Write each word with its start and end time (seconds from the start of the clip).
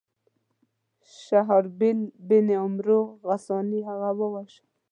شهرابیل 1.25 1.99
بن 2.27 2.47
عمرو 2.63 2.99
غساني 3.27 3.79
هغه 3.89 4.09
وواژه. 4.19 4.63